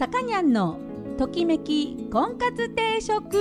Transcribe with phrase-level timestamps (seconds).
[0.00, 0.78] さかにゃんの
[1.18, 3.36] ときめき婚活定食。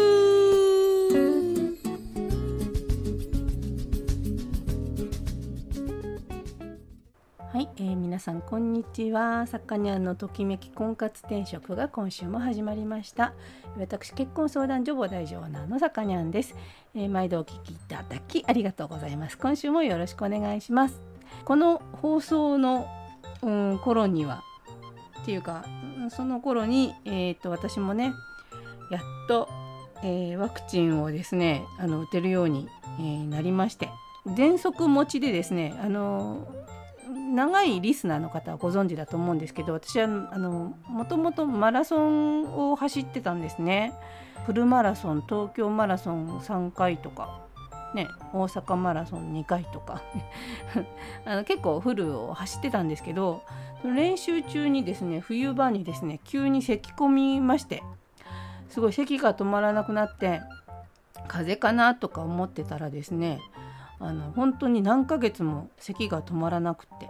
[7.38, 9.48] はい、えー、皆さんこんにちは。
[9.48, 13.34] さかにゃんのときめき婚活定食が今週も始まりました。
[13.78, 16.56] 私結婚相談所母大丈夫のさかにゃんです、
[16.94, 19.38] えー、毎度お聞きいただきありがとうございます。
[19.38, 21.09] 今週もよろしくお願いします。
[21.46, 22.88] この放送の、
[23.42, 24.44] うん、頃には
[25.22, 25.66] っていうか
[26.10, 28.14] その頃に、えーと、私もね
[28.92, 29.50] やっと、
[30.04, 32.68] えー、ワクチンをですねあの打てるように、
[33.00, 33.90] えー、なりまして
[34.26, 36.48] 喘息持ちでですねあの
[37.34, 43.94] 長いリスナーの方はご存知だと思うんですけど私はあのもともとマラソンを走ってたんですね。
[44.46, 47.49] フルマラソン東京マラソン3回とか。
[47.94, 50.02] ね、大阪マラソン2回とか。
[51.26, 53.44] あの結構フルを走ってたんですけど
[53.84, 57.84] 練習中にですね冬場にですね急に咳き込みまして
[58.70, 60.42] すごい咳が止まらなくなって
[61.28, 63.40] 風邪かなとか思ってたらですね
[64.00, 67.10] あの本当に何ヶ月も咳が止まらなくって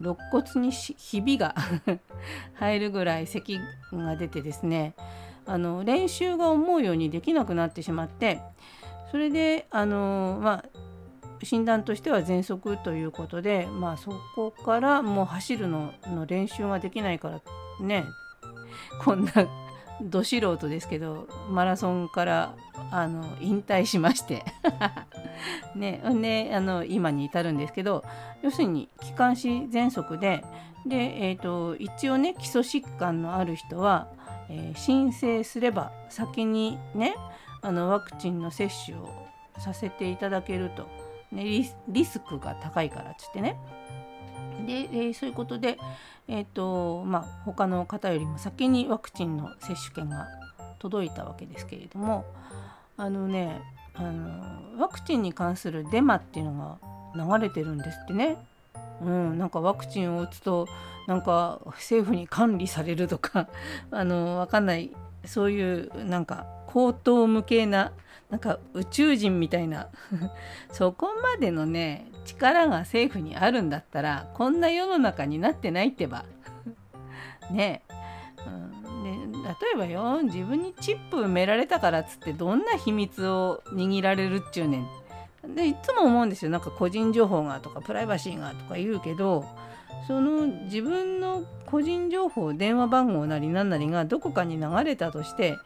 [0.00, 1.54] 肋骨にひびが
[2.54, 3.58] 入るぐらい咳
[3.92, 4.94] が出てですね
[5.46, 8.40] あの練習が思うようにできなくなってしまって
[9.10, 10.80] それであのまあ
[11.42, 17.40] 診断としては喘息ということで、まあ、そこからもう走るのの練習ができないから
[17.80, 18.04] ね。
[19.02, 19.32] こんな
[20.02, 22.54] ど素人ですけどマラソンから
[22.90, 24.44] あの引退しまして。
[25.74, 26.00] ね。
[26.52, 28.04] あの今に至るんですけど
[28.42, 30.44] 要するに気管支喘息で
[30.86, 34.08] で、えーと、一応ね基礎疾患のある人は、
[34.48, 37.14] えー、申請すれば先にね
[37.62, 39.26] あのワクチンの接種を
[39.58, 40.88] させていただけると、
[41.32, 43.56] ね、リリスクが高いからっつってね
[44.66, 45.78] で、えー、そういうことで、
[46.28, 50.28] えーとまあ、他の方よりも先にワクチンの接種券が
[50.78, 52.24] 届いたわけですけれども
[52.96, 53.60] あのね
[53.94, 56.78] あのワクチンに関するデマっていうの
[57.14, 58.36] が流れてるんですってね。
[59.02, 60.68] うん、なんかワクチンを打つと
[61.06, 63.48] なんか政府に管理されるとか
[63.90, 64.90] あの分かんない
[65.24, 67.92] そういうなんか高等無形な
[68.30, 69.88] なんか宇宙人みたいな。
[70.70, 76.24] そこまでのね力が政府にあるんだったらこんな世の中になってないってば。
[77.50, 77.82] ね。
[78.38, 85.54] え、うん、で例えばよ自分にチップ埋められたからっつってどんな秘密を握られるっちゅうねん。
[85.54, 86.50] でいつも思うんですよ。
[86.50, 89.44] なんか個人情報がとかプライバシーがとか言うけど
[90.06, 95.56] その自分の個人情報電話番号なり何なりがどこかに流れたとして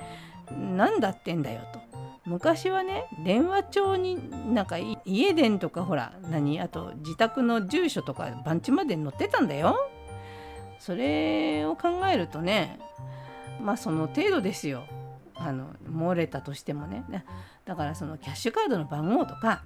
[0.58, 1.80] 何だってんだよと。
[2.26, 9.76] 昔はね電話帳になんか家電とかほら何あと自宅の住所とか番地まで載ってたんだよ。
[10.78, 12.78] それを考えるとね
[13.60, 14.84] まあその程度ですよ。
[15.36, 17.04] あの漏れたとしてもね。
[17.64, 19.62] だからそのキャッシュカードの番号とか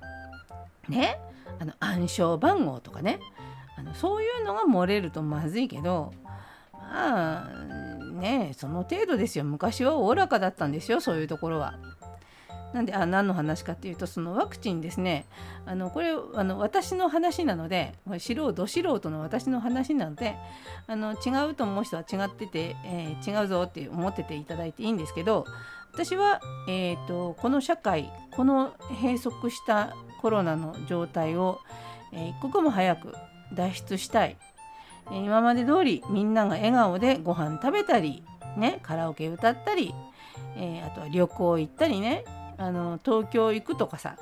[0.88, 1.20] ね。
[1.60, 3.20] あの暗証番号とかね。
[3.76, 6.12] あのそういうのが漏れるとまずいけど
[6.72, 7.48] まあ
[8.18, 9.44] ねその程度ですよ。
[9.44, 11.74] 昔はおおらかだったんですよそういうところは。
[12.72, 15.24] なんであ何の話かっていうとそのワクチンですね。
[15.64, 20.36] あのこれあの私の話なので素人ど素人の私の話なので
[20.86, 25.46] あの違うと思う人は違ってて、えー、違うぞって思ってていただいていいんですけど
[25.94, 31.60] 私は、えーと、この社会この閉塞したコロナの状態を、
[32.12, 33.14] えー、一刻も早く
[33.54, 34.36] 脱出したい。
[35.10, 38.22] 今まで通りみんなが笑顔でご飯食べたり、
[38.56, 39.94] ね、カラオケ歌ったり、
[40.56, 42.24] えー、あとは旅行行ったりね
[42.58, 44.16] あの東京行くとかさ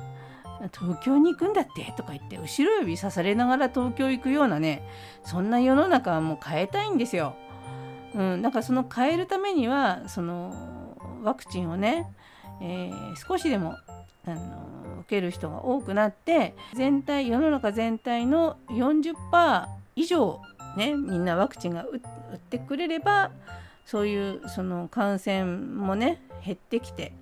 [0.72, 4.82] 東京に行くんだってとか言って後ろ指さされながら東京行くようなね
[5.24, 7.36] そんな世の中はもう変えたいんですよ。
[8.14, 10.54] うん、だからその変えるためにはその
[11.22, 12.06] ワクチンをね、
[12.62, 13.76] えー、少しでも
[14.26, 20.40] あの受ける人が多くなって全体世の中全体の40%以上
[20.76, 21.96] ねみんなワクチンが打
[22.34, 23.30] ってくれれば
[23.84, 27.12] そういうその感染もね減ってきて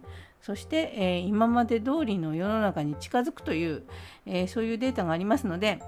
[0.42, 3.82] そして、えー、今まで通りの世の中に近づくという、
[4.26, 5.80] えー、そういうデータがありますので、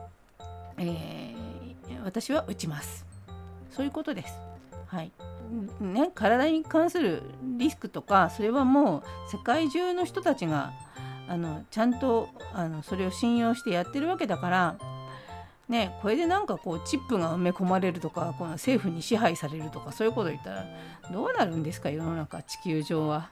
[0.79, 3.05] えー、私は打ちます
[3.71, 4.35] そういうことです。
[4.87, 5.13] はい
[5.81, 7.23] ね、体に関する
[7.59, 10.73] リスクとかそれはもう世界中の人たちが
[11.29, 14.79] あのちゃんとあのそれを信用してやってるわけだから
[15.69, 20.65] ね、これでなんかこうチップが埋め込まれるとかこの政府に支配されるとかそういうこと言ったら
[21.11, 23.31] どうなるんですか世の中地球上は。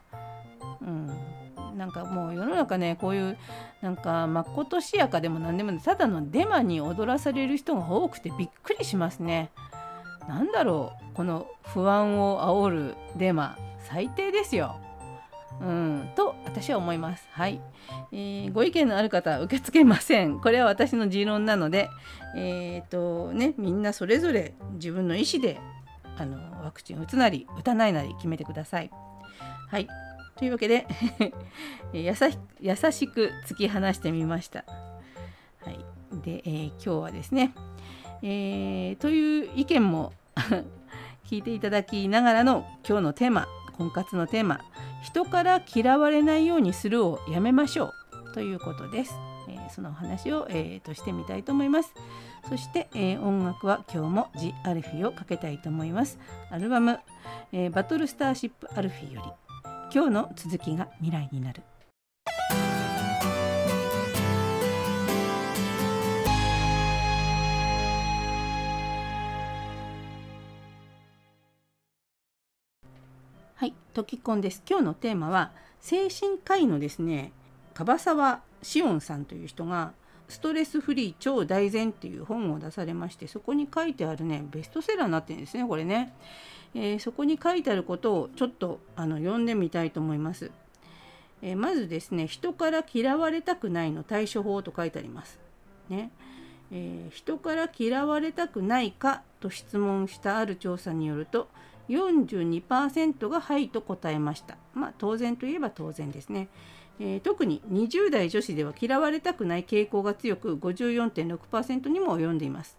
[0.80, 3.38] うん、なんかもう世の中ねこういう
[3.82, 9.50] なんかまことしやかでも何でもただのデマに踊らされる人が多くてびっくりしますね。
[10.28, 13.56] なんだろうこの不安を煽るデマ
[13.88, 14.80] 最低ですよ。
[15.60, 17.28] うん、と私は思います。
[17.30, 17.60] はい、
[18.12, 20.40] えー、ご意見のある方は受け付けません。
[20.40, 21.88] これは私の持論なので、
[22.36, 25.60] えーとね、みんなそれぞれ自分の意思で
[26.16, 28.90] あのワクチンを打つなり打たないなり決めてください。
[29.70, 29.88] はい、
[30.36, 30.86] というわけで
[31.92, 34.64] 優しく突き放してみました。
[35.64, 35.78] はい、
[36.22, 37.54] で、えー、今日はですね、
[38.22, 40.12] えー、という意見も
[41.24, 43.46] 聞いていただきながらの今日のテーマ
[43.76, 44.60] 婚活のテーマ
[45.04, 47.92] 「人から嫌われないようにする」をやめましょ
[48.30, 49.14] うということです。
[49.46, 51.92] えー、そのお話を、えー、としてみたいと思います。
[52.48, 56.18] そして、えー、音楽は今日も「ジ・アルフィ」をかけたいと思います。
[56.50, 56.98] アルバム、
[57.52, 59.30] えバトルスターシップ・アルフィより
[59.94, 61.62] 「今日の続きが未来になる」。
[73.64, 74.62] はい、トキコンです。
[74.68, 75.50] 今日のテーマは
[75.80, 77.32] 精神科医のですね、
[77.72, 79.94] 樺沢志音さんという人が
[80.28, 86.12] ストレスフリー超大善っていう本を出されましてそこに書いてあるねベストセラーになってるんですねこれね、
[86.74, 90.50] えー、そこに書いてあることをちょっとあの読んでみたいと思います、
[91.40, 95.40] えー、まずですね人から嫌われたくないの対処法と書いてあります。
[95.88, 96.10] ね。
[96.70, 101.48] えー、人から嫌われたくないかと質問したある調査によると
[101.88, 104.56] 42%がはいと答えました。
[104.74, 106.48] まあ当然といえば当然ですね。
[107.00, 112.76] えー、特に20代女子では嫌われたくない傾向が強く54.6%にも及んでいます。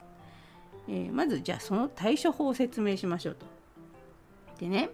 [0.88, 3.46] えー、まずじゃあその対処法を説明しましょうと。
[4.60, 4.90] でね、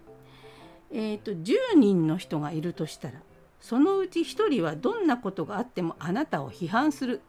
[0.92, 3.22] えーと、10人の人がいるとしたら
[3.60, 7.22] そのうち1人はどんなことがあってもあなたを批判する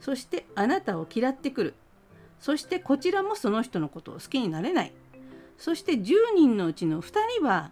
[0.00, 1.74] そしてあなたを嫌ってくる
[2.40, 4.92] そしてこちらもその人のことを好きになれない
[5.58, 7.70] そして10人のうちの2人は、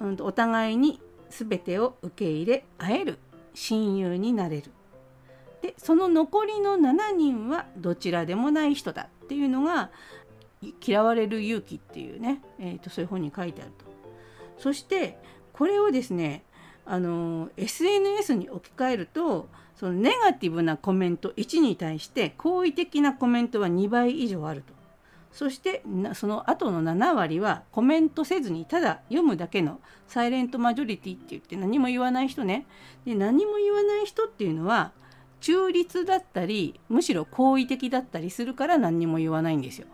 [0.00, 1.00] うん、お互いに
[1.30, 3.18] 全てを受け入れ会える
[3.54, 4.70] 親友になれる
[5.62, 9.90] でその残りの7人はどちらでもない人だっていうのが
[10.84, 13.84] 嫌われる勇気っていうね、えーと、そういう本に書いてあると。
[14.58, 15.18] そして
[15.52, 16.44] これをですね
[16.86, 24.83] あの SNS に置き換えるとそのネガティブなコメント1に対して好意的なコメントは2倍以上あると。
[25.34, 25.82] そして
[26.14, 32.66] その後の7割はコメントせずにただ読むだけのサイレントマジョリティって言って何も言わない人ね。
[33.04, 34.92] で何も言わない人っていうのは
[35.40, 39.88] 中立だったりむしろ好意的だったりするから何にも言わないんですよ。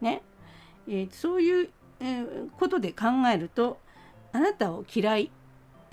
[0.00, 0.22] ね。
[0.88, 1.70] えー、そういう、
[2.00, 3.78] えー、ことで考えると
[4.32, 5.30] あなたを嫌い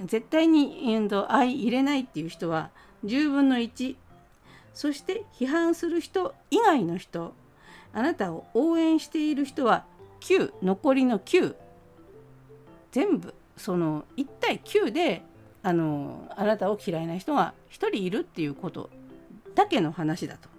[0.05, 2.71] 絶対に、えー、相入れないっていう人は
[3.03, 3.97] 10分の1
[4.73, 7.33] そして批判する人以外の人
[7.95, 9.85] あなたを応援している人は
[10.19, 11.55] 9残りの9
[12.91, 15.23] 全部その1対9で
[15.63, 18.89] あのあなたを嫌いな人が1人いるっていうこと
[19.55, 20.49] だけの話だと、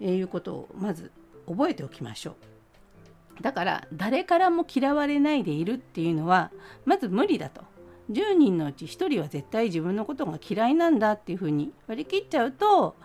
[0.00, 1.10] えー、いうことをまず
[1.48, 2.32] 覚えておきましょ
[3.40, 3.42] う。
[3.42, 6.52] だから誰からも嫌われないでいるっていうのは
[6.84, 7.62] まず無理だと。
[8.10, 12.96] 10人のうち1人は絶対自分のことが嫌いなんだっていうふうに割り切っちゃうと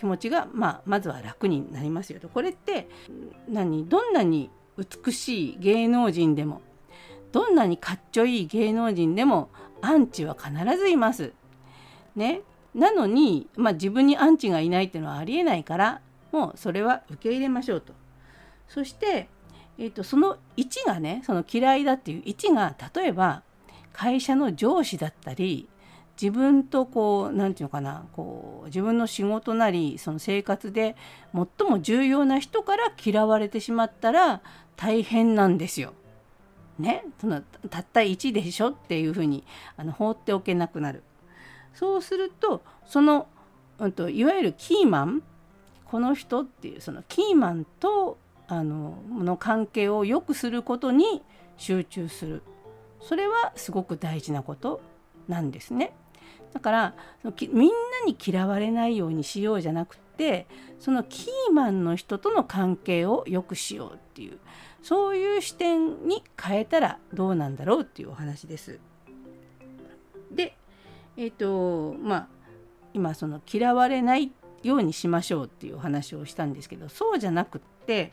[0.00, 2.88] 気持ちが、まあ、まずは楽になりますよとこれって
[3.50, 4.48] 何どんなに
[4.78, 6.62] 美しい芸能人でも
[7.32, 9.50] どんなにかっちょいい芸能人でも
[9.82, 11.32] アンチは必ずいます。
[12.16, 12.40] ね、
[12.74, 16.00] なのに、まあ、自分にアンチがいないっていうのはありえないから
[16.32, 17.92] もうそれは受け入れましょうと。
[18.68, 19.28] そして、
[19.76, 23.42] えーと、その1がねその嫌いだっていう1が例えば
[23.92, 25.68] 会社の上司だったり
[26.20, 30.94] 自分とこう何て言うのかなこう自分の仕事なりその生活で
[31.32, 34.42] 最も重要な人から嫌われてしまったら
[34.76, 35.94] 大変なんですよ。
[36.78, 39.44] ね、そのたった1でしょっていうふうに
[39.76, 41.02] あの放っておけなくなる。
[41.74, 43.26] そうするとその、
[43.78, 45.22] うんと、いわゆるキーマン
[45.84, 51.22] この人っていうそのキーマンとあのの関係を良くすることに
[51.56, 52.42] 集中する
[53.00, 54.80] それはすごく大事なこと
[55.28, 55.92] なんですね。
[56.52, 56.94] だから
[57.52, 57.74] みんな
[58.06, 60.46] に嫌われないようにしようじゃなくて
[60.78, 64.38] そのキーマンの人との関係を良くしようっていう
[64.82, 68.80] そういう視点に変えたらどうなんだろうっていうお話です。
[70.32, 70.56] で
[71.16, 72.28] えっ、ー、とまあ
[72.94, 78.12] 今その嫌われないようにしましょうっていうお話をしたんですけどそうじゃなくって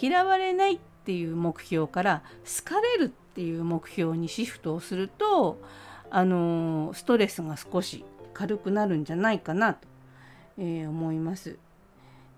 [0.00, 5.60] 嫌われないっていう目標から好かれるっていう目標にシフトをすると
[6.10, 9.88] あのストレスが少し軽くなるんじゃないかなと、
[10.58, 11.58] えー、思います。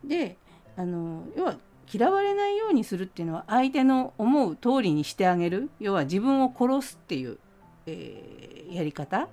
[0.04, 0.36] で
[0.76, 1.56] あの要は
[1.92, 5.70] 嫌われないようにするっていうのは相手の思う通りにしてあげる。
[5.80, 7.38] 要は自分を殺すっていう、
[7.86, 9.28] えー、やり方、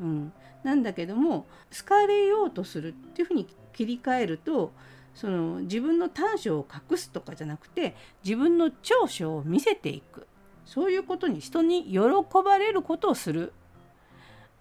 [0.00, 4.72] うん、なんだけども好かれようとするっていうふうに切り替えると
[5.14, 10.26] その自分の短所を隠すとかじゃなくて自分の長所を見せていく。
[10.66, 12.00] そういうことに人に喜
[12.44, 13.52] ばれることをする。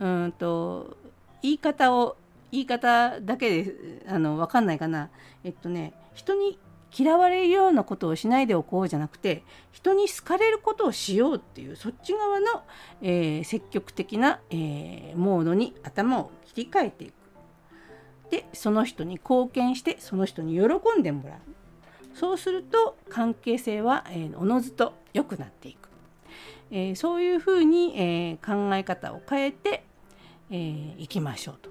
[0.03, 0.97] うんと
[1.41, 2.17] 言い方を
[2.51, 5.09] 言い方だけであの分かんないかな
[5.45, 6.59] えっとね人に
[6.95, 12.63] 嫌われるようなことをしないでおこうじゃなくて人に好かれることをしようっていうそっち側の、
[13.01, 17.13] えー、積極的な、えー、モードに頭を切り替えていく。
[18.29, 21.39] でその人に貢献してその人に喜んでもらう。
[22.13, 25.89] そうすると関係性は、えー、おのずと良くなっていく。
[26.75, 29.83] えー、そういうふうに、え、考え方を変えて、
[30.49, 31.69] えー、いきましょうと。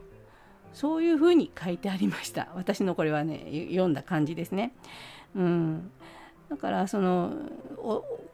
[0.72, 4.72] そういうふうに書いてありました私のこれはね読んだ感じですね。
[5.34, 5.90] うん、
[6.48, 7.32] だからその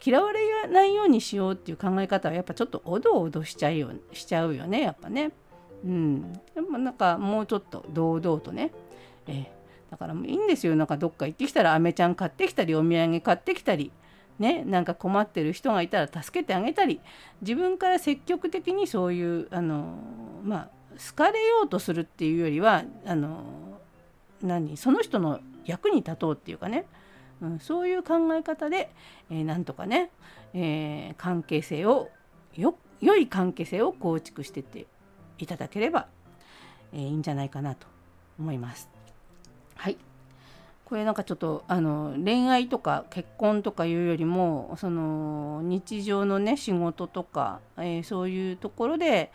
[0.05, 5.33] 嫌われないようにしようっていう考え方はやっぱちょっとおどおどしちゃうよしちゃうよねやっぱね。
[5.85, 8.73] うん、でもなんかもうちょっと堂々とね、
[9.29, 9.47] え、
[9.91, 13.93] だからもういいんですよなんかどっか行ってきたらアメちゃん買ってきたりお土産買ってきたり。
[14.39, 17.01] ね、なんか困ってる人がいたら助けてあげたり
[17.41, 19.99] 自分から積極的にそういうあの
[20.45, 23.43] まあ好かれようとするっていうよりはあの
[24.43, 26.87] 何その人の役に立とうっていうかね、
[27.43, 28.91] うん、そういう考え方で、
[29.31, 30.11] えー、なんとかね、
[30.55, 32.11] えー、関係性を
[32.57, 34.87] よ良い関係性を構築してって
[35.39, 36.09] いただければ、
[36.93, 37.87] えー、いいんじゃないかなと
[38.39, 38.89] 思います。
[39.75, 40.08] はい
[40.89, 49.31] これなんかちょっとあの恋愛とか結婚とかいうよりもその日常のね仕事とか、えー、そういうところで、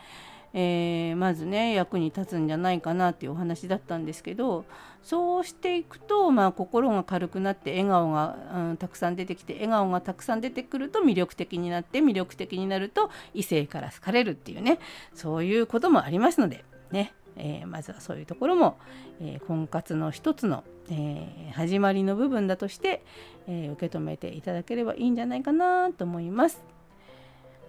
[0.55, 4.65] えー、まずね役に立つんじゃないかなっていうお話だったんですけど
[5.03, 14.79] そうしていくと、まあ、心が軽くなって笑顔が、うん、たくさん出てきて笑顔がたくさん出てくると魅力的になって魅力的になると異性から好かれるっていうね
[15.13, 17.13] そういうこともありますのでね。
[17.37, 18.77] えー、まずはそういうところも、
[19.21, 23.03] えー、婚活の一つの、えー、始まりの部分だとして、
[23.47, 26.63] え受け止めていただければいいんじゃないかなと思います。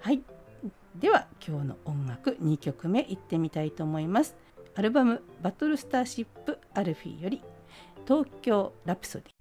[0.01, 0.23] はい。
[0.95, 4.37] では今日の音楽2曲目いってみたいと思います。
[4.77, 7.43] アルバム「バトルスターシップアルフィー」より
[8.07, 9.34] 「東京ラプソディ」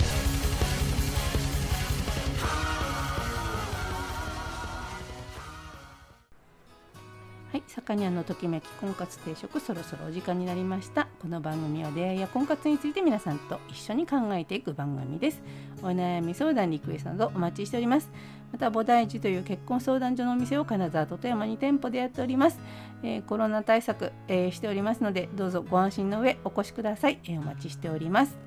[7.73, 11.07] さかにゃんのときめき婚活定食そろそろお時間になりました。
[11.19, 15.41] この番組は出会いや婚活について皆さんと一緒に考えていく番組です。
[15.81, 18.11] お悩み相談リクエストなどお待ちしております。
[18.51, 22.59] また菩提寺という結婚相談所のお店を金沢と富山に店舗でやっております、
[23.01, 28.37] えー、コロナ対策、えー、しておりますのでどうぞご安心の上お越しください、えー、お待ちしております。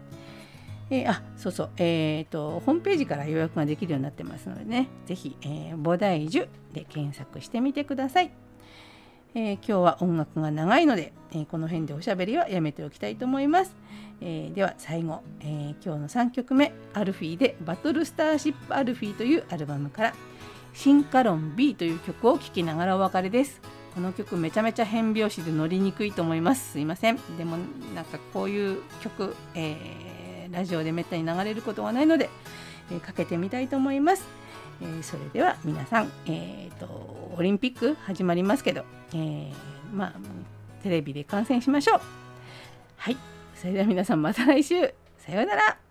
[0.89, 8.46] えー、あそうそう、えーと、ホームページから予約ができるようになってますのでね、ぜひ、えー、菩提樹で検索してみてください。
[9.39, 13.77] えー、今日は音楽が長いので、えー、この辺でおしゃべりはやめておきたいと思います。
[14.23, 20.15] えー、では最後、え今日の3曲目「アルフィー」で「バトルスターシップアルフィー」というアルバムから
[20.73, 23.61] 「進化論 B」という曲を聴きながらお別れです。
[23.95, 26.73] この曲めちゃめちゃ変拍子で乗りにくいと思います。
[26.73, 27.19] すいません。
[27.37, 27.59] でも
[27.95, 32.31] なんかこういう曲、えラジオでめったに流れることはないので、
[32.91, 34.46] えかけてみたいと思います。
[34.81, 36.87] えー、それでは皆さん、えーと、
[37.37, 39.53] オリンピック始まりますけど、えー、
[39.93, 40.13] まあ
[40.83, 42.01] テレビで観戦しましょう。
[42.97, 43.17] はい、
[43.55, 45.86] それでは皆さんまた来週さようなら。